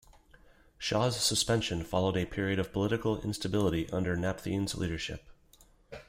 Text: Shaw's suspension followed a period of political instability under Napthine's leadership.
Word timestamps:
Shaw's 0.79 1.15
suspension 1.21 1.83
followed 1.83 2.17
a 2.17 2.25
period 2.25 2.57
of 2.57 2.71
political 2.73 3.21
instability 3.21 3.87
under 3.91 4.17
Napthine's 4.17 4.73
leadership. 4.73 5.29